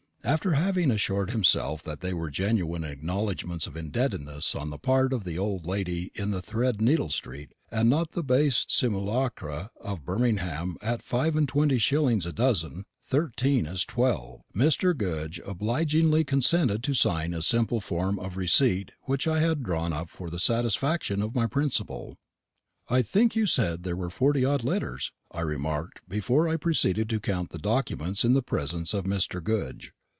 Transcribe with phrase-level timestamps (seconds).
[0.23, 5.23] After having assured himself that they were genuine acknowledgments of indebtedness on the part of
[5.23, 11.01] the old lady in Thread needle street, and not the base simulacra of Birmingham at
[11.01, 14.95] five and twenty shillings a dozen thirteen as twelve Mr.
[14.95, 20.11] Goodge obligingly consented to sign a simple form of receipt which I had drawn up
[20.11, 22.15] for the satisfaction of my principal.
[22.87, 27.19] "I think you said there were forty odd letters," I remarked, before I proceeded to
[27.19, 29.43] count the documents in the presence of Mr.
[29.43, 29.93] Goodge.